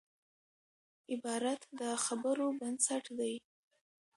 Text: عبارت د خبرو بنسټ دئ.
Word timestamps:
عبارت 1.13 1.61
د 1.79 1.81
خبرو 2.05 2.47
بنسټ 2.59 3.03
دئ. 3.17 3.35